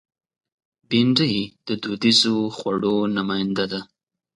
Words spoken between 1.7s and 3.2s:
دودیزو خوړو